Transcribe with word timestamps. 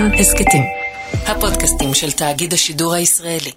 כאן 0.00 0.14
הסכתים. 0.14 0.62
הפודקאסטים 1.26 1.94
של 1.94 2.12
תאגיד 2.12 2.52
השידור 2.52 2.94
הישראלי. 2.94 3.50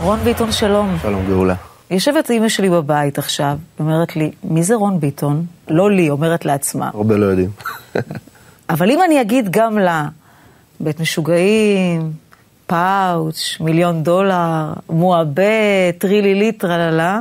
רון 0.00 0.18
ביטון, 0.24 0.52
שלום. 0.52 0.96
שלום 1.02 1.26
גאולה. 1.26 1.54
יושבת 1.90 2.30
אימא 2.30 2.48
שלי 2.48 2.70
בבית 2.70 3.18
עכשיו, 3.18 3.56
אומרת 3.80 4.16
לי, 4.16 4.30
מי 4.44 4.62
זה 4.62 4.74
רון 4.74 5.00
ביטון? 5.00 5.46
לא 5.68 5.90
לי, 5.90 6.10
אומרת 6.10 6.44
לעצמה. 6.44 6.90
הרבה 6.94 7.16
לא 7.16 7.26
יודעים. 7.26 7.50
אבל 8.70 8.90
אם 8.90 9.02
אני 9.02 9.20
אגיד 9.20 9.50
גם 9.50 9.78
לה, 9.78 10.08
בית 10.80 11.00
משוגעים, 11.00 12.12
פאוץ', 12.66 13.56
מיליון 13.60 14.02
דולר, 14.02 14.72
מועבה, 14.90 15.92
טרילילי, 15.98 16.52
טרללה, 16.52 17.20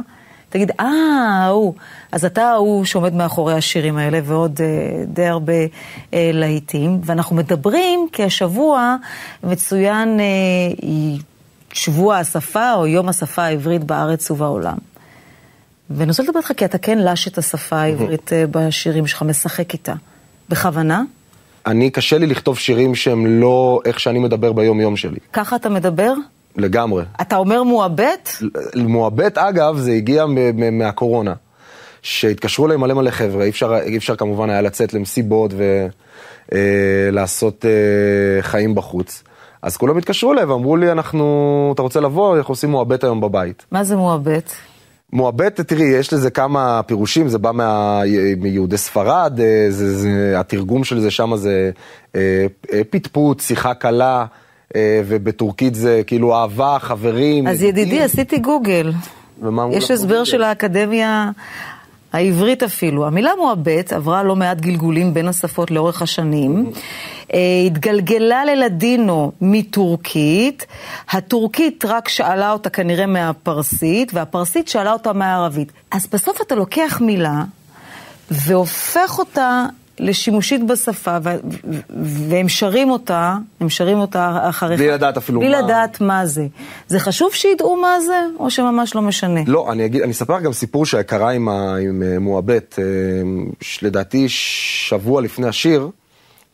תגיד, 0.50 0.72
אה, 0.80 0.86
ההוא. 1.44 1.74
אז 2.12 2.26
אתה 2.26 2.44
ההוא 2.44 2.86
שעומד 2.86 3.14
מאחורי 3.14 3.54
השירים 3.54 3.98
האלה, 3.98 4.20
ועוד 4.24 4.62
אה, 4.62 5.04
די 5.06 5.26
הרבה 5.26 5.54
אה, 6.14 6.30
להיטים. 6.34 7.00
ואנחנו 7.04 7.36
מדברים 7.36 8.08
כי 8.12 8.24
השבוע 8.24 8.96
מצוין 9.44 10.20
אה, 10.20 10.26
שבוע 11.74 12.18
השפה, 12.18 12.74
או 12.74 12.88
יום 12.88 13.10
השפה 13.10 13.44
העברית 13.44 13.84
בארץ 13.84 14.32
ובעולם. 14.32 14.78
ואני 15.90 16.10
רוצה 16.10 16.24
לדבר 16.24 16.40
איתך, 16.40 16.52
כי 16.58 16.66
אתה 16.66 16.78
כן 16.78 16.98
לש 16.98 17.28
את 17.28 17.38
השפה 17.38 17.78
העברית 17.78 18.34
אה, 18.34 18.44
בשירים 18.52 19.08
שלך, 19.08 19.24
משחק 19.24 19.74
איתה. 19.74 19.94
בכוונה? 20.50 21.04
אני, 21.66 21.90
קשה 21.90 22.18
לי 22.18 22.28
לכתוב 22.28 22.58
שירים 22.60 22.96
שהם 22.96 23.26
לא 23.42 23.82
איך 23.86 24.00
שאני 24.00 24.20
מדבר 24.20 24.52
ביום-יום 24.52 24.98
שלי. 24.98 25.20
ככה 25.34 25.56
אתה 25.56 25.70
מדבר? 25.70 26.14
לגמרי. 26.60 27.04
אתה 27.22 27.38
אומר 27.38 27.64
מועבט? 27.64 28.30
מועבט, 28.76 29.38
אגב, 29.38 29.78
זה 29.78 29.92
הגיע 29.92 30.26
מהקורונה. 30.72 31.34
שהתקשרו 32.02 32.66
אליי 32.66 32.78
מלא 32.78 32.94
מלא 32.94 33.12
חבר'ה, 33.12 33.44
אי 33.44 33.50
אפשר, 33.50 33.78
אי 33.84 33.98
אפשר 33.98 34.16
כמובן 34.16 34.50
היה 34.50 34.62
לצאת 34.62 34.94
למסיבות 34.94 35.54
ולעשות 36.52 37.66
אה, 37.66 38.42
חיים 38.42 38.76
בחוץ. 38.76 39.24
אז 39.62 39.78
כולם 39.78 39.98
התקשרו 39.98 40.34
אליי 40.34 40.44
ואמרו 40.44 40.78
לי, 40.78 40.92
אנחנו, 40.92 41.72
אתה 41.74 41.82
רוצה 41.82 42.00
לבוא, 42.00 42.38
אנחנו 42.38 42.52
עושים 42.52 42.70
מועבט 42.70 43.04
היום 43.04 43.22
בבית. 43.22 43.66
מה 43.72 43.84
זה 43.84 43.96
מועבט? 43.96 44.52
מועבט, 45.14 45.62
תראי, 45.62 45.84
יש 45.84 46.14
לזה 46.14 46.30
כמה 46.30 46.82
פירושים, 46.84 47.28
זה 47.28 47.38
בא 47.38 47.52
מה, 47.52 48.02
מיהודי 48.38 48.78
ספרד, 48.78 49.40
אה, 49.40 49.66
זה, 49.70 49.98
זה, 49.98 50.40
התרגום 50.40 50.84
של 50.84 51.00
זה 51.00 51.12
שם 51.12 51.36
זה 51.36 51.72
אה, 52.16 52.46
אה, 52.74 52.82
פטפוט, 52.90 53.40
שיחה 53.40 53.74
קלה, 53.74 54.20
אה, 54.20 54.26
ובטורקית 54.78 55.76
זה 55.76 56.02
כאילו 56.08 56.36
אהבה, 56.36 56.78
חברים. 56.80 57.48
אז 57.48 57.64
ידידי, 57.64 58.02
עשיתי 58.02 58.38
גוגל. 58.38 58.92
יש 59.72 59.92
הסבר? 59.92 60.24
של 60.24 60.44
האקדמיה 60.44 61.32
העברית 62.14 62.64
אפילו. 62.64 63.08
המילה 63.08 63.32
מועבט 63.38 63.94
עברה 63.94 64.24
לא 64.24 64.36
מעט 64.36 64.58
גלגולים 64.58 65.14
בין 65.14 65.28
השפות 65.28 65.72
לאורך 65.72 66.02
השנים. 66.02 66.72
אה, 67.34 67.40
התגלגלה 67.66 68.46
ללדינו 68.46 69.32
מטורקית, 69.42 70.66
הטורקית 71.12 71.86
רק 71.86 72.08
שאלה 72.08 72.52
אותה 72.52 72.70
כנראה 72.70 73.06
מהפרסית, 73.06 74.14
והפרסית 74.14 74.68
שאלה 74.68 74.94
אותה 74.94 75.14
מהערבית. 75.14 75.72
אז 75.92 76.08
בסוף 76.14 76.42
אתה 76.42 76.56
לוקח 76.56 77.02
מילה 77.02 77.44
והופך 78.32 79.20
אותה 79.20 79.66
לשימושית 80.00 80.68
בשפה, 80.68 81.18
ו- 81.24 81.36
והם 82.30 82.50
שרים 82.50 82.90
אותה, 82.90 83.36
הם 83.60 83.70
שרים 83.70 83.98
אותה 83.98 84.50
אחריך. 84.50 84.80
בלי 84.80 84.90
לדעת 84.90 85.18
אפילו 85.18 85.40
בלי 85.40 85.50
מה. 85.50 85.62
לדעת 85.62 86.02
מה 86.02 86.26
זה. 86.26 86.48
זה 86.88 87.00
חשוב 87.00 87.34
שידעו 87.34 87.76
מה 87.76 88.02
זה, 88.02 88.20
או 88.40 88.50
שממש 88.50 88.96
לא 88.96 89.02
משנה? 89.02 89.40
לא, 89.48 89.72
אני 89.72 89.86
אגיד, 89.86 90.02
אני 90.02 90.12
אספר 90.12 90.36
לך 90.36 90.44
גם 90.44 90.54
סיפור 90.54 90.86
שקרה 90.86 91.32
עם, 91.32 91.50
ה, 91.50 91.76
עם 91.76 92.04
אה, 92.04 92.20
מועבט. 92.20 92.80
אה, 92.80 92.84
שלדעתי 93.62 94.26
שבוע 94.30 95.22
לפני 95.22 95.48
השיר, 95.48 95.90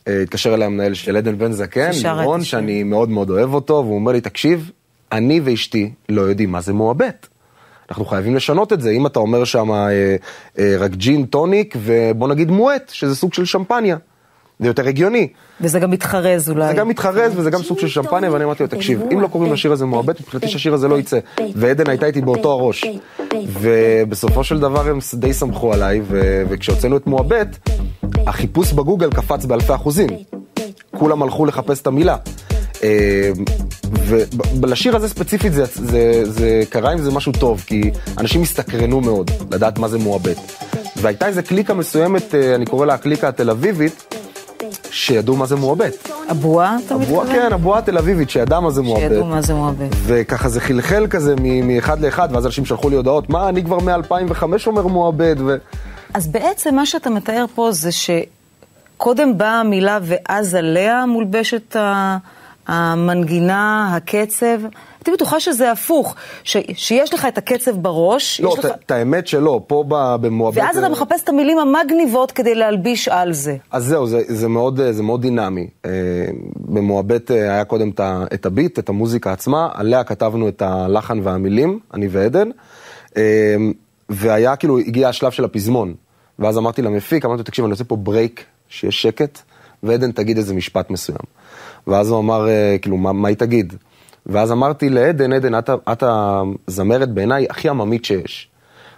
אה, 0.08 0.22
התקשר 0.22 0.54
אליי 0.54 0.66
המנהל 0.66 0.94
של 0.94 1.16
עדן 1.16 1.38
בן 1.38 1.52
זקן, 1.52 1.90
לירון. 2.02 2.44
שאני 2.44 2.82
מאוד 2.82 3.08
מאוד 3.08 3.30
אוהב 3.30 3.54
אותו, 3.54 3.74
והוא 3.74 3.94
אומר 3.94 4.12
לי, 4.12 4.20
תקשיב, 4.20 4.70
אני 5.12 5.40
ואשתי 5.44 5.90
לא 6.08 6.22
יודעים 6.22 6.52
מה 6.52 6.60
זה 6.60 6.72
מועבט. 6.72 7.26
אנחנו 7.90 8.04
חייבים 8.04 8.36
לשנות 8.36 8.72
את 8.72 8.80
זה. 8.80 8.90
אם 8.90 9.06
אתה 9.06 9.18
אומר 9.18 9.44
שם 9.44 9.70
אה, 9.70 10.16
אה, 10.58 10.76
רק 10.78 10.90
ג'ין 10.90 11.26
טוניק 11.26 11.76
ובוא 11.78 12.28
נגיד 12.28 12.50
מועט, 12.50 12.90
שזה 12.94 13.16
סוג 13.16 13.34
של 13.34 13.44
שמפניה. 13.44 13.96
זה 14.58 14.66
יותר 14.66 14.88
הגיוני. 14.88 15.28
וזה 15.60 15.80
גם 15.80 15.90
מתחרז 15.90 16.50
אולי. 16.50 16.68
זה 16.68 16.74
גם 16.74 16.88
מתחרז 16.88 17.32
וזה 17.36 17.50
גם 17.50 17.62
סוג 17.62 17.78
של 17.78 17.88
שמפניה, 17.88 18.32
ואני 18.32 18.44
אמרתי 18.44 18.62
לו, 18.62 18.68
תקשיב, 18.68 19.02
אם 19.12 19.20
לא 19.20 19.28
קוראים 19.28 19.52
לשיר 19.52 19.72
הזה 19.72 19.86
מועבט, 19.86 20.20
מבחינתי 20.20 20.48
שהשיר 20.48 20.74
הזה 20.74 20.88
לא 20.88 20.98
יצא. 20.98 21.18
ועדן 21.54 21.90
הייתה 21.90 22.06
איתי 22.06 22.20
באותו 22.20 22.52
הראש. 22.52 22.84
ובסופו 23.46 24.44
של 24.44 24.60
דבר 24.60 24.88
הם 24.88 24.98
די 25.14 25.32
סמכו 25.32 25.72
עליי, 25.72 26.00
וכשהוצאנו 26.48 26.96
את 26.96 27.06
מועבט, 27.06 27.68
החיפוש 28.26 28.72
בגוגל 28.72 29.10
קפץ 29.10 29.44
באלפי 29.44 29.74
אחוזים. 29.74 30.08
כולם 30.98 31.22
הלכו 31.22 31.46
לחפש 31.46 31.82
את 31.82 31.86
המילה. 31.86 32.16
אה, 32.82 33.30
ולשיר 34.60 34.96
הזה 34.96 35.08
ספציפית 35.08 35.52
זה, 35.52 35.64
זה, 35.74 36.22
זה 36.24 36.62
קרה 36.70 36.92
עם 36.92 36.98
זה 36.98 37.10
משהו 37.10 37.32
טוב, 37.32 37.64
כי 37.66 37.90
אנשים 38.18 38.42
הסתקרנו 38.42 39.00
מאוד 39.00 39.30
לדעת 39.50 39.78
מה 39.78 39.88
זה 39.88 39.98
מועבט. 39.98 40.36
והייתה 40.96 41.26
איזה 41.26 41.42
קליקה 41.42 41.74
מסוימת, 41.74 42.34
אה, 42.34 42.54
אני 42.54 42.66
קורא 42.66 42.86
לה 42.86 42.94
הקליקה 42.94 43.28
התל 43.28 43.50
אביבית, 43.50 44.14
שידעו 44.90 45.36
מה 45.36 45.46
זה 45.46 45.56
מועבט. 45.56 46.08
הבועה, 46.28 46.76
אתה 46.86 46.94
הבועה, 46.94 47.24
מתכוון? 47.24 47.42
כן, 47.42 47.52
הבועה 47.52 47.78
התל 47.78 47.98
אביבית, 47.98 48.30
שידעה 48.30 48.60
מה 48.60 48.70
זה 48.70 48.82
מועבט. 48.82 49.02
שידעו 49.02 49.24
מה 49.24 49.42
זה 49.42 49.54
מועבט. 49.54 49.88
וככה 50.04 50.48
זה 50.48 50.60
חלחל 50.60 51.06
כזה 51.10 51.34
מאחד 51.62 52.00
לאחד, 52.00 52.28
ואז 52.32 52.46
אנשים 52.46 52.64
שלחו 52.64 52.90
לי 52.90 52.96
הודעות, 52.96 53.30
מה, 53.30 53.48
אני 53.48 53.64
כבר 53.64 53.78
מ-2005 53.78 54.42
אומר 54.66 54.86
מועבד, 54.86 55.36
ו... 55.46 55.56
אז 56.14 56.26
בעצם 56.28 56.74
מה 56.74 56.86
שאתה 56.86 57.10
מתאר 57.10 57.44
פה 57.54 57.72
זה 57.72 57.90
שקודם 57.92 59.38
באה 59.38 59.60
המילה 59.60 59.98
ואז 60.02 60.54
עליה 60.54 61.06
מולבשת 61.06 61.76
ה- 61.76 62.16
המנגינה, 62.66 63.92
הקצב. 63.96 64.58
הייתי 64.98 65.10
בטוחה 65.12 65.40
שזה 65.40 65.72
הפוך, 65.72 66.14
ש- 66.44 66.56
שיש 66.74 67.14
לך 67.14 67.24
את 67.28 67.38
הקצב 67.38 67.70
בראש, 67.76 68.40
לא, 68.40 68.48
יש 68.48 68.58
לך... 68.58 68.66
את- 68.66 68.70
את 68.86 68.90
האמת 68.90 69.26
שלא, 69.26 69.60
פה 69.66 69.84
במועבט... 70.20 70.58
ואז 70.58 70.78
אתה 70.78 70.88
מחפש 70.88 71.22
את 71.24 71.28
המילים 71.28 71.58
המגניבות 71.58 72.32
כדי 72.32 72.54
להלביש 72.54 73.08
על 73.08 73.32
זה. 73.32 73.56
אז 73.70 73.84
זהו, 73.84 74.06
זה, 74.06 74.20
זה, 74.26 74.48
מאוד, 74.48 74.80
זה 74.90 75.02
מאוד 75.02 75.22
דינמי. 75.22 75.66
אה, 75.84 75.90
במועבט 76.56 77.30
אה, 77.30 77.36
היה 77.36 77.64
קודם 77.64 77.90
את 78.34 78.46
ה 78.46 78.51
beat, 78.51 78.78
את 78.78 78.88
המוזיקה 78.88 79.32
עצמה, 79.32 79.68
עליה 79.74 80.04
כתבנו 80.04 80.48
את 80.48 80.62
הלחן 80.62 81.20
והמילים, 81.22 81.78
אני 81.94 82.08
ועדן, 82.10 82.48
אה, 83.16 83.22
והיה 84.08 84.56
כאילו, 84.56 84.78
הגיע 84.78 85.08
השלב 85.08 85.30
של 85.30 85.44
הפזמון. 85.44 85.94
ואז 86.38 86.58
אמרתי 86.58 86.82
למפיק, 86.82 87.24
אמרתי 87.24 87.38
לו, 87.38 87.44
תקשיב, 87.44 87.64
אני 87.64 87.72
עושה 87.72 87.84
פה 87.84 87.96
break, 87.96 88.44
שיהיה 88.68 88.92
שקט, 88.92 89.38
ועדן 89.82 90.12
תגיד 90.12 90.36
איזה 90.36 90.54
משפט 90.54 90.90
מסוים. 90.90 91.18
ואז 91.86 92.10
הוא 92.10 92.18
אמר, 92.18 92.48
אה, 92.48 92.76
כאילו, 92.82 92.96
מה, 92.96 93.12
מה 93.12 93.28
היא 93.28 93.36
תגיד? 93.36 93.74
ואז 94.26 94.52
אמרתי 94.52 94.88
לעדן, 94.88 95.32
עדן, 95.32 95.58
את, 95.58 95.70
את 95.92 96.02
הזמרת 96.06 97.10
בעיניי 97.10 97.46
הכי 97.50 97.68
עממית 97.68 98.04
שיש. 98.04 98.48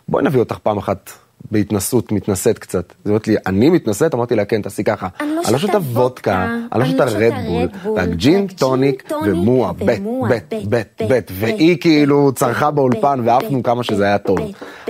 בואי 0.08 0.24
נביא 0.24 0.40
אותך 0.40 0.58
פעם 0.58 0.78
אחת 0.78 1.10
בהתנסות, 1.50 2.12
מתנשאת 2.12 2.58
קצת. 2.58 2.90
אז 2.90 2.96
היא 3.04 3.10
אומרת 3.10 3.28
לי, 3.28 3.36
אני 3.46 3.70
מתנשאת? 3.70 4.14
אמרתי 4.14 4.36
לה, 4.36 4.44
כן, 4.44 4.62
תעשי 4.62 4.84
ככה. 4.84 5.08
אני 5.20 5.28
לא 5.28 5.42
לא 5.52 5.58
שותה 5.58 5.78
וודקה, 5.78 6.56
אני 6.72 6.80
לא 6.80 6.86
שותה 6.86 7.04
רדבול, 7.04 7.68
רק 7.96 8.08
ג'ין 8.08 8.46
טוניק 8.46 9.10
ומועה, 9.26 9.72
בט, 9.72 9.84
בט, 10.28 10.54
בט, 10.68 11.02
בט. 11.08 11.30
והיא 11.34 11.76
כאילו 11.80 12.32
צרחה 12.34 12.70
באולפן 12.70 13.20
ועפנו 13.24 13.62
כמה 13.62 13.82
שזה 13.82 14.04
היה 14.04 14.18
טוב. 14.18 14.38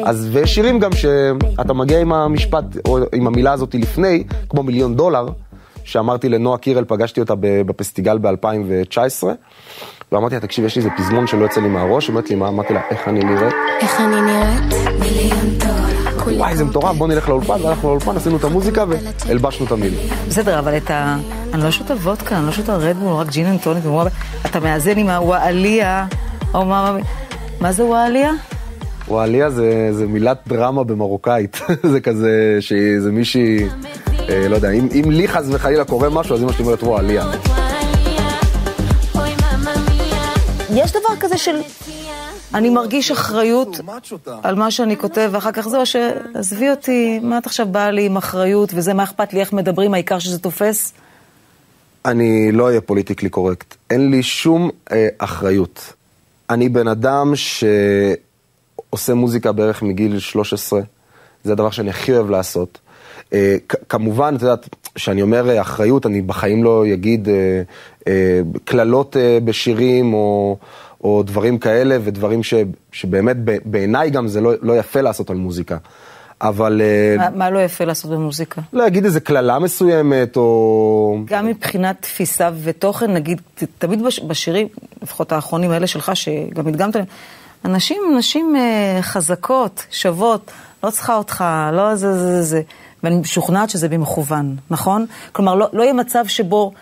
אז 0.04 0.28
ויש 0.32 0.54
שירים 0.54 0.78
גם 0.78 0.92
שאתה 0.92 1.72
מגיע 1.72 2.00
עם 2.00 2.12
המשפט, 2.12 2.64
או 2.84 2.98
עם 3.14 3.26
המילה 3.26 3.52
הזאת 3.52 3.74
לפני, 3.74 4.24
כמו 4.48 4.62
מיליון 4.62 4.96
דולר, 4.96 5.28
שאמרתי 5.88 6.28
לנועה 6.28 6.58
קירל, 6.58 6.84
פגשתי 6.88 7.20
אותה 7.20 7.34
בפסטיגל 7.38 8.18
ב-2019, 8.18 9.24
ואמרתי 10.12 10.34
לה, 10.34 10.40
תקשיב, 10.40 10.64
יש 10.64 10.76
לי 10.76 10.82
איזה 10.82 10.90
פזמון 10.96 11.26
שלא 11.26 11.42
יוצא 11.42 11.60
לי 11.60 11.68
מהראש, 11.68 12.08
אומרת 12.08 12.30
לי, 12.30 12.36
מה? 12.36 12.48
אמרתי 12.48 12.74
לה, 12.74 12.80
איך 12.90 13.08
אני 13.08 13.20
נראית? 13.24 13.54
איך 13.80 14.00
אני 14.00 14.20
נראית? 14.20 14.74
מיליון 15.00 15.58
דולר. 15.58 16.38
וואי, 16.38 16.56
זה 16.56 16.64
מטורף, 16.64 16.96
בוא 16.96 17.08
נלך 17.08 17.28
לאולפן, 17.28 17.62
והלכנו 17.62 17.88
לאולפן, 17.88 18.16
עשינו 18.16 18.36
את 18.36 18.44
המוזיקה 18.44 18.84
והלבשנו 19.26 19.66
את 19.66 19.72
המילים. 19.72 19.98
בסדר, 20.28 20.58
אבל 20.58 20.76
את 20.76 20.90
ה... 20.90 21.16
אני 21.54 21.62
לא 21.62 21.70
שותה 21.70 21.94
וודקה, 21.94 22.36
אני 22.36 22.46
לא 22.46 22.52
שותה 22.52 22.76
רדבול, 22.76 23.12
רק 23.12 23.28
gin 23.28 23.46
and 23.46 23.60
tonic 23.60 23.86
ומועבט. 23.86 24.12
אתה 24.46 24.60
מאזן 24.60 24.98
עם 24.98 25.08
הוואליה, 25.08 26.06
או 26.54 26.64
מה... 26.64 26.96
מה 27.60 27.72
זה 27.72 27.84
וואליה? 27.84 28.32
וואליה 29.08 29.50
זה, 29.50 29.88
זה 29.92 30.06
מילת 30.06 30.38
דרמה 30.46 30.84
במרוקאית, 30.84 31.60
זה 31.92 32.00
כזה, 32.00 32.56
שזה 32.60 33.12
מישהי, 33.12 33.68
לא 34.28 34.56
יודע, 34.56 34.70
אם, 34.70 34.88
אם 34.94 35.10
לי 35.10 35.28
חס 35.28 35.44
וחלילה 35.50 35.84
קורה 35.84 36.08
משהו, 36.08 36.34
אז 36.34 36.42
אמא 36.42 36.52
שלי 36.52 36.64
אומרת 36.64 36.82
וואליה. 36.82 37.24
יש 40.74 40.90
דבר 40.90 41.16
כזה 41.20 41.38
של... 41.38 41.60
אני 42.54 42.70
מרגיש 42.70 43.10
אחריות 43.10 43.80
על 44.42 44.54
מה 44.54 44.70
שאני 44.70 44.96
כותב, 44.96 45.30
ואחר 45.32 45.52
כך 45.52 45.68
זהו, 45.68 45.86
שעזבי 45.86 46.70
אותי, 46.70 47.18
מה 47.22 47.38
את 47.38 47.46
עכשיו 47.46 47.66
באה 47.66 47.90
לי 47.90 48.06
עם 48.06 48.16
אחריות, 48.16 48.70
וזה, 48.74 48.94
מה 48.94 49.02
אכפת 49.02 49.32
לי, 49.32 49.40
איך 49.40 49.52
מדברים, 49.52 49.94
העיקר 49.94 50.18
שזה 50.18 50.38
תופס? 50.38 50.92
אני 52.04 52.52
לא 52.52 52.66
אהיה 52.66 52.80
פוליטיקלי 52.80 53.28
קורקט, 53.28 53.74
אין 53.90 54.10
לי 54.10 54.22
שום 54.22 54.70
אה, 54.92 55.08
אחריות. 55.18 55.92
אני 56.50 56.68
בן 56.68 56.88
אדם 56.88 57.32
שעושה 57.34 59.14
מוזיקה 59.14 59.52
בערך 59.52 59.82
מגיל 59.82 60.18
13, 60.18 60.80
זה 61.44 61.52
הדבר 61.52 61.70
שאני 61.70 61.90
הכי 61.90 62.12
אוהב 62.12 62.30
לעשות. 62.30 62.78
אה, 63.32 63.56
כמובן, 63.88 64.34
את 64.36 64.42
יודעת, 64.42 64.68
כשאני 64.94 65.22
אומר 65.22 65.50
אה, 65.50 65.60
אחריות, 65.60 66.06
אני 66.06 66.22
בחיים 66.22 66.64
לא 66.64 66.84
אגיד 66.92 67.28
אה, 67.28 67.62
אה, 68.08 68.40
קללות 68.64 69.16
אה, 69.16 69.38
בשירים 69.44 70.14
או, 70.14 70.56
או 71.04 71.22
דברים 71.22 71.58
כאלה, 71.58 71.98
ודברים 72.04 72.42
ש, 72.42 72.54
שבאמת 72.92 73.36
בעיניי 73.64 74.10
גם 74.10 74.28
זה 74.28 74.40
לא, 74.40 74.52
לא 74.62 74.78
יפה 74.78 75.00
לעשות 75.00 75.30
על 75.30 75.36
מוזיקה. 75.36 75.76
אבל 76.40 76.80
אה, 76.84 77.16
מה, 77.18 77.36
מה 77.36 77.50
לא 77.50 77.58
יפה 77.58 77.84
לעשות 77.84 78.10
במוזיקה? 78.10 78.60
להגיד 78.72 79.04
איזה 79.04 79.20
קללה 79.20 79.58
מסוימת, 79.58 80.36
או... 80.36 81.18
גם 81.24 81.46
מבחינת 81.46 81.96
תפיסה 82.02 82.50
ותוכן, 82.62 83.12
נגיד, 83.12 83.40
תמיד 83.78 84.02
בש, 84.02 84.20
בשירים, 84.20 84.68
לפחות 85.02 85.32
האחרונים 85.32 85.70
האלה 85.70 85.86
שלך, 85.86 86.12
שגם 86.14 86.66
הדגמת 86.66 86.96
להם, 86.96 87.04
הנשים, 87.64 88.02
נשים 88.18 88.56
אה, 88.56 89.02
חזקות, 89.02 89.86
שוות, 89.90 90.50
לא 90.82 90.90
צריכה 90.90 91.16
אותך, 91.16 91.44
לא 91.72 91.94
זה 91.94 92.18
זה 92.18 92.42
זה. 92.42 92.62
ואני 93.02 93.16
משוכנעת 93.16 93.70
שזה 93.70 93.88
במכוון, 93.88 94.56
נכון? 94.70 95.06
כלומר, 95.32 95.54
לא, 95.54 95.66
לא 95.72 95.82
יהיה 95.82 95.92
מצב 95.92 96.24
שבו 96.26 96.72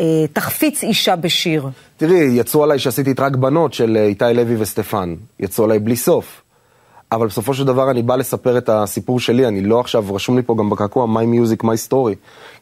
אה, 0.00 0.24
תחפיץ 0.32 0.82
אישה 0.82 1.16
בשיר. 1.16 1.68
תראי, 1.96 2.28
יצאו 2.32 2.64
עליי 2.64 2.78
שעשיתי 2.78 3.10
את 3.10 3.20
רק 3.20 3.36
בנות 3.36 3.74
של 3.74 3.96
אה, 3.96 4.04
איתי 4.04 4.24
לוי 4.34 4.56
וסטפן. 4.58 5.14
יצאו 5.40 5.64
עליי 5.64 5.78
בלי 5.78 5.96
סוף. 5.96 6.42
אבל 7.12 7.26
בסופו 7.26 7.54
של 7.54 7.64
דבר 7.64 7.90
אני 7.90 8.02
בא 8.02 8.16
לספר 8.16 8.58
את 8.58 8.68
הסיפור 8.68 9.20
שלי, 9.20 9.46
אני 9.46 9.60
לא 9.60 9.80
עכשיו, 9.80 10.14
רשום 10.14 10.36
לי 10.36 10.42
פה 10.42 10.54
גם 10.58 10.70
בקעקוע, 10.70 11.06
my 11.06 11.24
music, 11.24 11.64
my 11.64 11.90
story. 11.90 12.14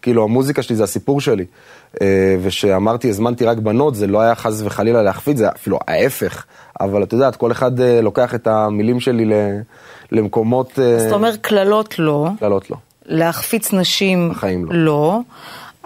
כאילו, 0.03 0.25
המוזיקה 0.25 0.63
שלי 0.63 0.77
זה 0.77 0.85
הסיפור 0.85 1.21
שלי. 1.21 1.45
אה, 2.03 2.37
וכשאמרתי, 2.43 3.09
הזמנתי 3.09 3.45
רק 3.45 3.59
בנות, 3.59 3.95
זה 3.95 4.07
לא 4.07 4.21
היה 4.21 4.35
חס 4.35 4.63
וחלילה 4.65 5.03
להחפיץ, 5.03 5.39
זה 5.39 5.49
אפילו 5.49 5.79
ההפך. 5.89 6.45
אבל 6.81 7.03
את 7.03 7.13
יודעת, 7.13 7.37
כל 7.37 7.53
אחד 7.53 7.81
אה, 7.81 8.01
לוקח 8.01 8.35
את 8.35 8.47
המילים 8.47 9.01
שלי 9.01 9.25
למקומות... 10.13 10.79
אה, 10.79 10.97
אז 10.97 11.07
אתה 11.07 11.15
אומר 11.15 11.37
קללות 11.37 11.99
לא, 11.99 12.29
קללות 12.39 12.71
לא. 12.71 12.77
להחפיץ 13.07 13.73
נשים 13.73 14.31
בחיים 14.31 14.65
לא. 14.65 14.73
לא, 14.85 15.21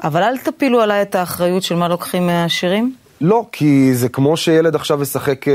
אבל 0.04 0.22
אל 0.22 0.38
תפילו 0.38 0.80
עליי 0.80 1.02
את 1.02 1.14
האחריות 1.14 1.62
של 1.62 1.74
מה 1.74 1.88
לוקחים 1.88 2.26
מהשירים. 2.26 2.94
לא, 3.20 3.44
כי 3.52 3.94
זה 3.94 4.08
כמו 4.08 4.36
שילד 4.36 4.74
עכשיו 4.74 5.02
ישחק 5.02 5.48
אה, 5.48 5.54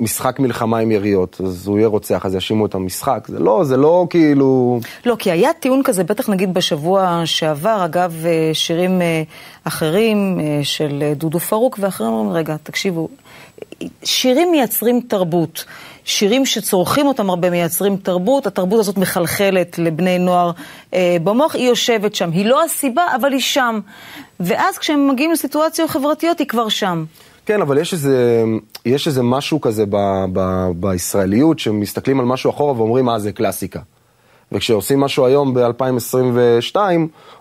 משחק 0.00 0.40
מלחמה 0.40 0.78
עם 0.78 0.90
יריות, 0.90 1.40
אז 1.44 1.66
הוא 1.66 1.78
יהיה 1.78 1.88
רוצח, 1.88 2.26
אז 2.26 2.34
יאשימו 2.34 2.66
את 2.66 2.74
המשחק. 2.74 3.24
זה 3.28 3.38
לא, 3.38 3.64
זה 3.64 3.76
לא 3.76 4.06
כאילו... 4.10 4.80
לא, 5.06 5.16
כי 5.18 5.30
היה 5.30 5.52
טיעון 5.52 5.82
כזה, 5.84 6.04
בטח 6.04 6.28
נגיד 6.28 6.54
בשבוע 6.54 7.22
שעבר, 7.24 7.84
אגב, 7.84 8.14
אה, 8.26 8.50
שירים 8.52 9.02
אה, 9.02 9.22
אחרים 9.64 10.40
אה, 10.40 10.60
של 10.62 11.02
אה, 11.02 11.14
דודו 11.14 11.40
פרוק 11.40 11.78
ואחרים 11.80 12.10
אומרים, 12.10 12.36
רגע, 12.36 12.56
תקשיבו, 12.62 13.08
שירים 14.04 14.50
מייצרים 14.50 15.00
תרבות. 15.08 15.64
שירים 16.04 16.46
שצורכים 16.46 17.06
אותם 17.06 17.30
הרבה 17.30 17.50
מייצרים 17.50 17.96
תרבות, 17.96 18.46
התרבות 18.46 18.80
הזאת 18.80 18.96
מחלחלת 18.96 19.78
לבני 19.78 20.18
נוער 20.18 20.50
אה, 20.94 21.16
במוח, 21.24 21.54
היא 21.54 21.68
יושבת 21.68 22.14
שם, 22.14 22.30
היא 22.30 22.46
לא 22.46 22.64
הסיבה, 22.64 23.06
אבל 23.16 23.32
היא 23.32 23.40
שם. 23.40 23.80
ואז 24.40 24.78
כשהם 24.78 25.08
מגיעים 25.08 25.32
לסיטואציות 25.32 25.90
חברתיות, 25.90 26.38
היא 26.38 26.46
כבר 26.46 26.68
שם. 26.68 27.04
כן, 27.46 27.60
אבל 27.60 27.78
יש 27.78 27.92
איזה, 27.92 28.44
יש 28.86 29.06
איזה 29.06 29.22
משהו 29.22 29.60
כזה 29.60 29.84
ב, 29.90 30.24
ב, 30.32 30.68
בישראליות, 30.76 31.58
שמסתכלים 31.58 32.20
על 32.20 32.26
משהו 32.26 32.50
אחורה 32.50 32.72
ואומרים, 32.72 33.08
אה, 33.08 33.18
זה 33.18 33.32
קלאסיקה. 33.32 33.80
וכשעושים 34.52 35.00
משהו 35.00 35.26
היום 35.26 35.54
ב-2022, 35.54 36.76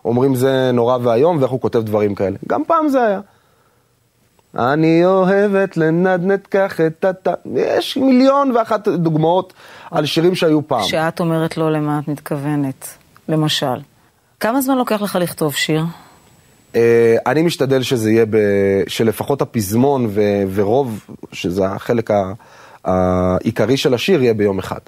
אומרים 0.06 0.36
זה 0.36 0.72
נורא 0.74 0.98
ואיום, 1.02 1.38
ואיך 1.40 1.52
הוא 1.52 1.62
כותב 1.62 1.80
דברים 1.80 2.16
כאלה. 2.16 2.38
גם 2.48 2.64
פעם 2.68 2.90
זה 2.90 3.04
היה. 3.04 3.20
אני 4.58 5.06
אוהבת 5.06 5.78
לנדנד 5.78 6.40
כך 6.52 6.82
את 6.82 7.28
ה... 7.28 7.32
יש 7.56 7.98
מיליון 7.98 8.52
ואחת 8.52 8.88
דוגמאות 8.88 9.54
על 9.92 10.06
שירים 10.06 10.36
שהיו 10.36 10.68
פעם. 10.68 10.84
כשאת 10.84 11.20
אומרת 11.20 11.58
לא, 11.58 11.72
למה 11.72 12.00
את 12.04 12.08
מתכוונת? 12.08 12.88
למשל. 13.30 13.76
כמה 14.40 14.62
זמן 14.62 14.78
לוקח 14.78 15.02
לך 15.02 15.18
לכתוב 15.22 15.54
שיר? 15.54 15.84
אה, 16.76 17.16
אני 17.26 17.42
משתדל 17.42 17.84
שזה 17.84 18.12
יהיה, 18.12 18.26
ב... 18.26 18.38
שלפחות 18.88 19.42
הפזמון 19.42 20.06
ו... 20.10 20.22
ורוב, 20.54 21.06
שזה 21.32 21.66
החלק 21.66 22.12
ה... 22.12 22.34
העיקרי 22.86 23.78
של 23.78 23.94
השיר, 23.94 24.24
יהיה 24.24 24.34
ביום 24.34 24.60
אחד. 24.60 24.80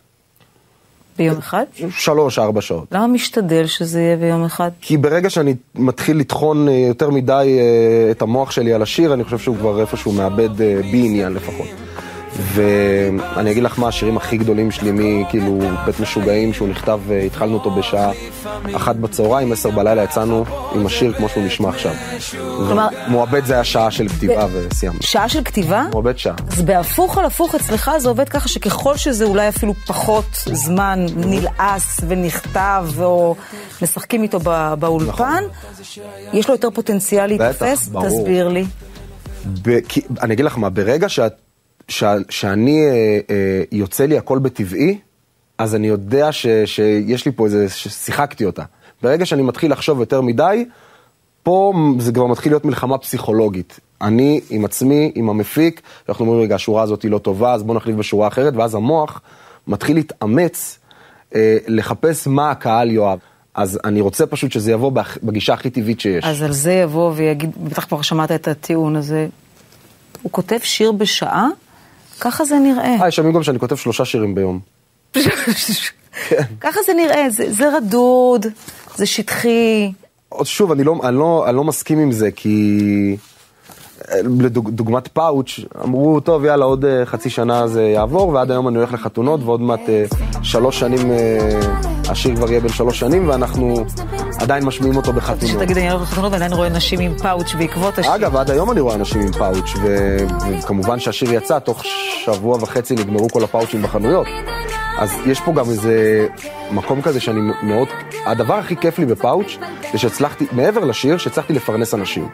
ביום 1.17 1.37
אחד? 1.37 1.63
שלוש, 1.89 2.39
ארבע 2.39 2.61
שעות. 2.61 2.87
למה 2.91 3.07
משתדל 3.07 3.65
שזה 3.65 4.01
יהיה 4.01 4.17
ביום 4.17 4.43
אחד? 4.43 4.69
כי 4.81 4.97
ברגע 4.97 5.29
שאני 5.29 5.55
מתחיל 5.75 6.17
לטחון 6.17 6.67
אה, 6.67 6.73
יותר 6.73 7.09
מדי 7.09 7.57
אה, 7.59 8.11
את 8.11 8.21
המוח 8.21 8.51
שלי 8.51 8.73
על 8.73 8.81
השיר, 8.81 9.13
אני 9.13 9.23
חושב 9.23 9.37
שהוא 9.37 9.57
כבר 9.57 9.81
איפשהו 9.81 10.11
מאבד 10.11 10.61
אה, 10.61 10.81
בי 10.91 11.05
עניין 11.05 11.33
לפחות. 11.33 11.84
ואני 12.39 13.51
אגיד 13.51 13.63
לך 13.63 13.79
מה 13.79 13.87
השירים 13.87 14.17
הכי 14.17 14.37
גדולים 14.37 14.71
שלי 14.71 14.91
מכאילו 14.93 15.59
בית 15.85 15.99
משוגעים, 15.99 16.53
שהוא 16.53 16.67
נכתב, 16.67 16.99
אה, 17.11 17.21
התחלנו 17.21 17.53
אותו 17.53 17.71
בשעה 17.71 18.11
אחת 18.75 18.95
בצהריים, 18.95 19.51
עשר 19.51 19.69
בלילה 19.69 20.03
יצאנו 20.03 20.45
עם 20.75 20.85
השיר 20.85 21.13
כמו 21.13 21.29
שהוא 21.29 21.43
נשמע 21.45 21.69
עכשיו. 21.69 21.93
כלומר- 22.57 22.87
מועבד 23.07 23.45
זה 23.45 23.53
היה 23.53 23.63
שעה 23.63 23.91
של 23.91 24.07
כתיבה 24.09 24.45
וסיימנו. 24.53 24.99
שעה 25.01 25.29
של 25.29 25.43
כתיבה? 25.43 25.83
מועבד 25.91 26.17
שעה. 26.17 26.35
אז 26.51 26.61
בהפוך 26.61 27.17
על 27.17 27.25
הפוך 27.25 27.55
אצלך 27.55 27.91
זה 27.97 28.09
עובד 28.09 28.29
ככה 28.29 28.47
שככל 28.47 28.97
שזה 28.97 29.25
אולי 29.25 29.49
אפילו 29.49 29.73
פחות 29.87 30.25
זמן 30.45 31.05
נלעס 31.15 31.99
ונכתב 32.07 32.85
או 33.01 33.35
משחקים 33.81 34.23
איתו 34.23 34.39
בא- 34.39 34.75
באולפן, 34.79 35.43
יש 36.33 36.47
לו 36.47 36.53
יותר 36.53 36.69
פוטנציאל 36.73 37.25
להתאפס? 37.27 37.87
ברור. 37.87 38.07
תסביר 38.07 38.47
לי. 38.47 38.65
ב- 39.61 39.79
כי, 39.87 40.01
אני 40.21 40.33
אגיד 40.33 40.45
לך 40.45 40.57
מה, 40.57 40.69
ברגע 40.69 41.09
שאת, 41.09 41.33
שאני, 42.29 42.85
אה, 42.85 43.19
אה, 43.29 43.63
יוצא 43.71 44.05
לי 44.05 44.17
הכל 44.17 44.39
בטבעי, 44.39 44.97
אז 45.57 45.75
אני 45.75 45.87
יודע 45.87 46.31
ש, 46.31 46.47
שיש 46.65 47.25
לי 47.25 47.31
פה 47.31 47.45
איזה, 47.45 47.69
ששיחקתי 47.69 48.45
אותה. 48.45 48.63
ברגע 49.01 49.25
שאני 49.25 49.41
מתחיל 49.41 49.71
לחשוב 49.71 49.99
יותר 49.99 50.21
מדי, 50.21 50.65
פה 51.43 51.73
זה 51.99 52.11
כבר 52.11 52.25
מתחיל 52.25 52.51
להיות 52.51 52.65
מלחמה 52.65 52.97
פסיכולוגית. 52.97 53.79
אני 54.01 54.41
עם 54.49 54.65
עצמי, 54.65 55.11
עם 55.15 55.29
המפיק, 55.29 55.81
אנחנו 56.09 56.25
אומרים, 56.25 56.43
רגע, 56.43 56.55
השורה 56.55 56.83
הזאת 56.83 57.03
היא 57.03 57.11
לא 57.11 57.17
טובה, 57.17 57.53
אז 57.53 57.63
בואו 57.63 57.77
נחליף 57.77 57.95
בשורה 57.95 58.27
אחרת, 58.27 58.53
ואז 58.55 58.75
המוח 58.75 59.21
מתחיל 59.67 59.95
להתאמץ, 59.95 60.79
אה, 61.35 61.57
לחפש 61.67 62.27
מה 62.27 62.51
הקהל 62.51 62.91
יאהב. 62.91 63.19
אז 63.55 63.79
אני 63.83 64.01
רוצה 64.01 64.25
פשוט 64.25 64.51
שזה 64.51 64.71
יבוא 64.71 64.91
בגישה 65.23 65.53
הכי 65.53 65.69
טבעית 65.69 65.99
שיש. 65.99 66.25
אז 66.25 66.41
על 66.41 66.51
זה 66.51 66.73
יבוא 66.73 67.11
ויגיד, 67.15 67.51
בטח 67.63 67.85
כבר 67.85 68.01
שמעת 68.01 68.31
את 68.31 68.47
הטיעון 68.47 68.95
הזה, 68.95 69.27
הוא 70.21 70.31
כותב 70.31 70.57
שיר 70.63 70.91
בשעה? 70.91 71.47
ככה 72.19 72.45
זה 72.45 72.59
נראה. 72.59 73.01
אה, 73.01 73.07
יש 73.07 73.17
ימים 73.17 73.33
גם 73.33 73.43
שאני 73.43 73.59
כותב 73.59 73.75
שלושה 73.75 74.05
שירים 74.05 74.35
ביום. 74.35 74.59
ככה 76.61 76.79
זה 76.85 76.93
נראה, 76.93 77.29
זה, 77.29 77.51
זה 77.53 77.77
רדוד, 77.77 78.45
זה 78.95 79.05
שטחי. 79.05 79.91
שוב, 80.43 80.71
אני 80.71 80.83
לא, 80.83 80.95
אני, 81.03 81.15
לא, 81.15 81.45
אני 81.47 81.55
לא 81.55 81.63
מסכים 81.63 81.99
עם 81.99 82.11
זה, 82.11 82.31
כי 82.31 83.17
אה, 84.11 84.19
לדוגמת 84.39 85.07
פאוץ', 85.07 85.59
אמרו, 85.83 86.19
טוב, 86.19 86.45
יאללה, 86.45 86.65
עוד 86.65 86.85
אה, 86.85 87.05
חצי 87.05 87.29
שנה 87.29 87.67
זה 87.67 87.83
יעבור, 87.83 88.29
ועד 88.29 88.51
היום 88.51 88.67
אני 88.67 88.77
הולך 88.77 88.93
לחתונות, 88.93 89.43
ועוד 89.43 89.61
מעט 89.61 89.89
אה, 89.89 90.05
שלוש 90.43 90.79
שנים, 90.79 91.11
השיר 92.09 92.35
כבר 92.35 92.51
יהיה 92.51 92.59
בן 92.59 92.69
שלוש 92.69 92.99
שנים, 92.99 93.29
ואנחנו 93.29 93.85
עדיין 94.45 94.65
משמיעים 94.65 94.97
אותו 94.97 95.13
בחתונות. 95.13 95.55
שתגיד, 95.55 95.77
אני 95.77 95.91
הולך 95.91 96.01
לחתונות 96.01 96.31
ועדיין 96.31 96.53
רואה 96.53 96.69
נשים 96.69 96.99
עם 96.99 97.17
פאוץ' 97.17 97.53
בעקבות 97.53 97.99
השיר. 97.99 98.15
אגב, 98.15 98.35
עד 98.35 98.51
היום 98.51 98.71
אני 98.71 98.79
רואה 98.79 98.95
אנשים 98.95 99.21
עם 99.21 99.31
פאוץ'. 99.31 99.73
וכמובן 100.49 100.99
שהשיר 100.99 101.33
יצא, 101.33 101.59
תוך 101.59 101.83
שבוע 102.25 102.57
וחצי 102.61 102.95
נגמרו 102.95 103.29
כל 103.29 103.43
הפאוצ'ים 103.43 103.81
בחנויות. 103.81 104.27
אז 104.97 105.11
יש 105.25 105.41
פה 105.41 105.51
גם 105.51 105.69
איזה 105.69 106.27
מקום 106.71 107.01
כזה 107.01 107.19
שאני 107.19 107.39
מאוד... 107.63 107.87
הדבר 108.25 108.53
הכי 108.53 108.75
כיף 108.75 108.99
לי 108.99 109.05
בפאוץ' 109.05 109.57
זה 109.91 109.97
שהצלחתי, 109.97 110.45
מעבר 110.51 110.85
לשיר, 110.85 111.17
שהצלחתי 111.17 111.53
לפרנס 111.53 111.93
אנשים. 111.93 112.27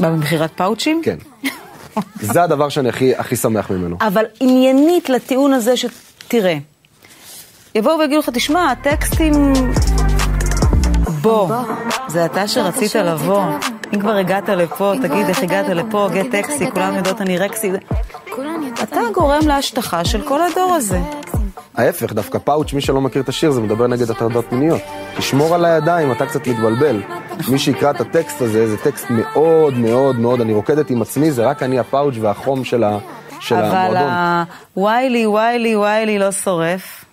במכירת 0.00 0.50
פאוצ'ים? 0.56 1.00
כן. 1.04 1.16
זה 2.20 2.42
הדבר 2.42 2.68
שאני 2.68 2.88
הכי, 2.88 3.16
הכי 3.16 3.36
שמח 3.36 3.70
ממנו. 3.70 3.96
אבל 4.00 4.24
עניינית 4.40 5.08
לטיעון 5.08 5.52
הזה 5.52 5.74
שתראה, 5.76 6.58
יבואו 7.74 7.98
ויגידו 7.98 8.18
לך, 8.18 8.30
תשמע, 8.30 8.70
הטקסטים... 8.70 9.52
בוא, 11.22 11.48
זה 12.08 12.24
אתה 12.24 12.48
שרצית 12.48 12.94
לבוא. 12.94 13.42
אם 13.94 14.00
כבר 14.00 14.16
הגעת 14.16 14.48
לפה, 14.48 14.92
תגיד 15.02 15.26
איך 15.28 15.42
הגעת 15.42 15.68
לפה, 15.68 16.08
גט 16.12 16.26
טקסי, 16.30 16.70
כולם 16.70 16.94
יודעות 16.96 17.20
אני 17.20 17.38
רקסי. 17.38 17.70
אתה 18.82 19.00
גורם 19.14 19.46
להשטחה 19.46 20.04
של 20.04 20.22
כל 20.28 20.40
הדור 20.42 20.72
הזה. 20.74 21.00
ההפך, 21.76 22.12
דווקא 22.12 22.38
פאוץ', 22.38 22.72
מי 22.72 22.80
שלא 22.80 23.00
מכיר 23.00 23.22
את 23.22 23.28
השיר, 23.28 23.50
זה 23.50 23.60
מדבר 23.60 23.86
נגד 23.86 24.10
הטרדות 24.10 24.52
מיניות. 24.52 24.80
תשמור 25.16 25.54
על 25.54 25.64
הידיים, 25.64 26.12
אתה 26.12 26.26
קצת 26.26 26.46
מתבלבל. 26.48 27.02
מי 27.48 27.58
שיקרא 27.58 27.90
את 27.90 28.00
הטקסט 28.00 28.42
הזה, 28.42 28.66
זה 28.68 28.76
טקסט 28.76 29.06
מאוד 29.10 29.74
מאוד 29.74 30.18
מאוד, 30.18 30.40
אני 30.40 30.52
רוקדת 30.52 30.90
עם 30.90 31.02
עצמי, 31.02 31.30
זה 31.30 31.46
רק 31.46 31.62
אני 31.62 31.78
הפאוץ' 31.78 32.14
והחום 32.20 32.64
של, 32.64 32.84
ה, 32.84 32.98
של 33.40 33.54
אבל 33.54 33.64
המועדון. 33.64 33.96
ה- 34.10 34.44
וואילי, 34.76 35.26
וואילי, 35.26 35.76
וואילי 35.76 36.18
לא 36.18 36.32
שורף. 36.32 37.04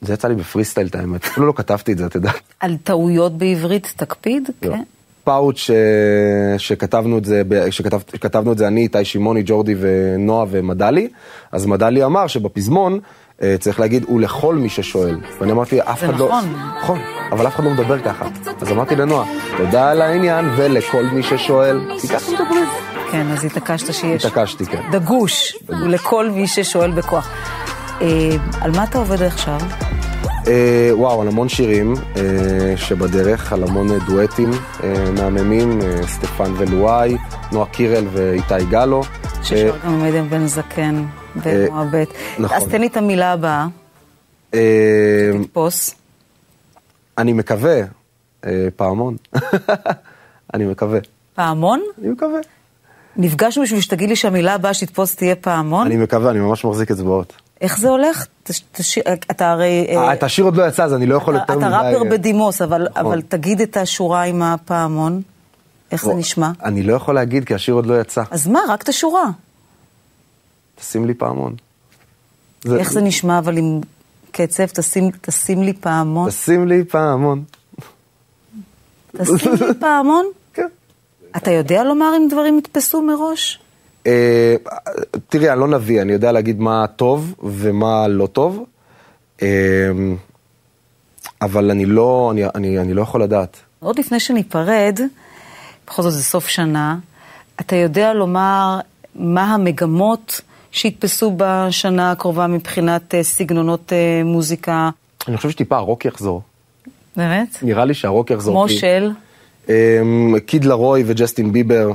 זה 0.00 0.14
יצא 0.14 0.28
לי 0.28 0.34
בפרי 0.34 0.64
סטייל, 0.64 0.86
את 0.86 0.94
האמת. 0.94 1.24
אפילו 1.32 1.46
לא 1.46 1.52
כתבתי 1.56 1.92
את 1.92 1.98
זה, 1.98 2.06
את 2.06 2.14
יודעת. 2.14 2.34
על 2.60 2.76
טעויות 2.84 3.38
בעברית 3.38 3.92
תקפיד, 3.96 4.50
לא. 4.62 4.70
כן? 4.72 4.82
פאוץ' 5.24 5.70
אה, 5.70 6.58
שכתבנו 6.58 7.18
את 7.18 7.24
זה, 7.24 7.42
שכתב- 7.70 8.00
שכתבנו 8.16 8.52
את 8.52 8.58
זה 8.58 8.66
אני, 8.66 8.82
איתי 8.82 9.04
שמעוני, 9.04 9.42
ג'ורדי 9.46 9.74
ונועה 9.80 10.46
ומדלי, 10.50 11.08
אז 11.52 11.66
מדלי 11.66 12.04
אמר 12.04 12.26
שבפזמון 12.26 12.98
אה, 13.42 13.54
צריך 13.60 13.80
להגיד, 13.80 14.04
הוא 14.08 14.20
לכל 14.20 14.54
מי 14.54 14.68
ששואל. 14.68 15.18
ואני 15.40 15.52
אמרתי, 15.52 15.80
אף 15.80 16.00
זה 16.00 16.06
אחד 16.06 16.18
לא... 16.18 16.26
נכון. 16.28 16.54
נכון, 16.82 16.98
אבל 17.32 17.46
אף 17.46 17.54
אחד 17.54 17.64
לא 17.64 17.70
מדבר 17.70 17.98
ככה. 17.98 18.28
אז 18.60 18.70
אמרתי 18.72 18.96
לנועה, 18.96 19.26
תודה 19.56 19.90
על 19.90 20.02
העניין, 20.02 20.44
ולכל 20.56 21.02
מי 21.12 21.22
ששואל, 21.22 21.80
כי 22.00 22.08
ככה 22.08 22.30
מדברים. 22.32 22.66
כן, 23.12 23.26
אז 23.30 23.44
התעקשת 23.44 23.94
שיש. 23.94 24.24
התעקשתי, 24.24 24.66
כן. 24.66 24.82
דגוש, 24.92 25.56
ולכל 25.68 26.30
מי 26.30 26.46
ששואל 26.46 26.90
בכוח. 26.90 27.30
אה, 28.00 28.06
על 28.60 28.70
מה 28.70 28.84
אתה 28.84 28.98
עובד 28.98 29.22
עכשיו? 29.22 29.58
אה, 30.48 30.90
וואו, 30.92 31.22
על 31.22 31.28
המון 31.28 31.48
שירים 31.48 31.94
אה, 32.16 32.76
שבדרך, 32.76 33.52
על 33.52 33.62
המון 33.64 33.90
אה, 33.92 33.96
דואטים 34.06 34.50
אה, 34.84 35.10
מהממים, 35.10 35.82
אה, 35.82 36.06
סטפן 36.06 36.52
ולואי, 36.58 37.16
נועה 37.52 37.66
קירל 37.66 38.04
ואיתי 38.12 38.64
גלו. 38.70 39.02
ששר 39.42 39.76
גם 39.84 39.92
עם 39.92 40.04
עדן 40.04 40.28
בן 40.28 40.46
זקן 40.46 41.04
ומועבט. 41.36 42.08
נכון. 42.38 42.56
אז 42.56 42.64
תן 42.68 42.80
לי 42.80 42.86
את 42.86 42.96
המילה 42.96 43.32
הבאה, 43.32 43.66
אה, 44.54 45.30
תתפוס. 45.42 45.94
אני 47.18 47.32
מקווה, 47.32 47.80
אה, 48.46 48.68
פעמון. 48.76 49.16
אני 50.54 50.64
מקווה, 50.64 50.98
פעמון? 51.34 51.80
אני 52.00 52.08
מקווה. 52.08 52.40
נפגשנו 53.16 53.62
בשביל 53.62 53.80
שתגיד 53.80 54.08
לי 54.08 54.16
שהמילה 54.16 54.54
הבאה 54.54 54.74
שתתפוס 54.74 55.16
תהיה 55.16 55.34
פעמון? 55.34 55.86
אני 55.86 55.96
מקווה, 55.96 56.30
אני 56.30 56.38
ממש 56.38 56.64
מחזיק 56.64 56.90
אצבעות. 56.90 57.32
איך 57.60 57.78
זה 57.78 57.88
הולך? 57.88 58.26
תש- 58.42 58.62
תשאיר- 58.72 59.04
אתה 59.30 59.50
הרי... 59.50 59.86
אה, 59.88 59.94
אה, 59.96 60.12
את 60.12 60.22
השיר 60.22 60.44
עוד 60.44 60.56
לא 60.56 60.68
יצא, 60.68 60.84
אז 60.84 60.94
אני 60.94 61.06
לא 61.06 61.14
יכול 61.16 61.36
אתה 61.36 61.52
יותר 61.52 61.66
אתה 61.68 61.78
מדי... 61.78 61.94
ראפר 61.94 62.10
בדימוס, 62.10 62.62
אבל 62.62 62.86
נכון. 62.90 63.06
אבל 63.06 63.22
תגיד 63.22 63.60
את 63.60 63.76
השורה 63.76 64.22
עם 64.22 64.42
הפעמון. 64.42 65.22
איך 65.92 66.04
זה 66.04 66.14
נשמע? 66.14 66.50
אני 66.64 66.82
לא 66.82 66.92
יכול 66.92 67.14
להגיד, 67.14 67.44
כי 67.44 67.54
השיר 67.54 67.74
עוד 67.74 67.86
לא 67.86 68.00
יצא. 68.00 68.22
אז 68.30 68.46
מה, 68.48 68.60
רק 68.68 68.82
את 68.82 68.88
השורה. 68.88 69.24
תשים 70.76 71.06
לי 71.06 71.14
פעמון. 71.14 71.54
איך 72.78 72.92
זה 72.92 73.00
נשמע, 73.00 73.38
אבל 73.38 73.56
עם 73.56 73.80
קצב, 74.30 74.66
תשים, 74.66 75.10
תשים 75.20 75.62
לי 75.62 75.72
פעמון. 75.72 76.28
תשים 76.30 76.68
לי 76.68 76.84
פעמון. 76.84 77.42
תשים 79.16 79.52
לי 79.52 79.74
פעמון? 79.80 80.26
כן. 80.54 80.66
אתה 81.36 81.50
יודע 81.50 81.84
לומר 81.84 82.12
אם 82.16 82.28
דברים 82.30 82.58
יתפסו 82.58 83.02
מראש? 83.02 83.58
אה, 84.06 84.56
תראי, 85.28 85.50
אני 85.50 85.60
לא 85.60 85.68
נביא, 85.68 86.02
אני 86.02 86.12
יודע 86.12 86.32
להגיד 86.32 86.60
מה 86.60 86.86
טוב 86.96 87.34
ומה 87.42 88.08
לא 88.08 88.26
טוב, 88.26 88.64
אה, 89.42 89.48
אבל 91.42 91.70
אני 91.70 91.86
לא, 91.86 92.28
אני, 92.32 92.42
אני, 92.54 92.78
אני 92.78 92.94
לא 92.94 93.02
יכול 93.02 93.22
לדעת. 93.22 93.56
עוד 93.80 93.98
לפני 93.98 94.20
שניפרד, 94.20 95.00
בכל 95.86 96.02
זאת 96.02 96.12
זה 96.12 96.22
סוף 96.22 96.48
שנה, 96.48 96.96
אתה 97.60 97.76
יודע 97.76 98.14
לומר 98.14 98.80
מה 99.14 99.54
המגמות 99.54 100.40
שיתפסו 100.70 101.34
בשנה 101.36 102.10
הקרובה 102.10 102.46
מבחינת 102.46 103.14
אה, 103.14 103.22
סגנונות 103.22 103.92
מוזיקה? 104.24 104.90
אני 105.28 105.36
חושב 105.36 105.50
שטיפה 105.50 105.76
הרוק 105.76 106.04
יחזור. 106.04 106.42
באמת? 107.16 107.58
נראה 107.62 107.84
לי 107.84 107.94
שהרוק 107.94 108.30
יחזור. 108.30 108.54
כמו 108.54 108.68
של? 108.68 109.10
קיד 110.46 110.64
לרוי 110.64 111.04
וג'סטין 111.06 111.52
ביבר, 111.52 111.92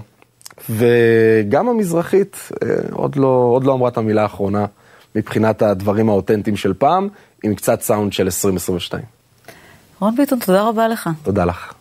וגם 0.70 1.70
המזרחית 1.70 2.38
אה, 2.64 2.68
עוד 2.92 3.16
לא, 3.16 3.28
עוד 3.28 3.64
לא 3.64 3.74
אמרה 3.74 3.90
את 3.90 3.98
המילה 3.98 4.22
האחרונה 4.22 4.66
מבחינת 5.16 5.62
הדברים 5.62 6.10
האותנטיים 6.10 6.58
של 6.58 6.74
פעם, 6.74 7.10
עם 7.44 7.56
קצת 7.56 7.82
סאונד 7.82 8.14
של 8.14 8.24
2022. 8.24 9.04
רון 10.00 10.16
ביטון, 10.16 10.40
תודה 10.40 10.64
רבה 10.64 10.88
לך. 10.88 11.10
תודה 11.24 11.46
לך. 11.46 11.74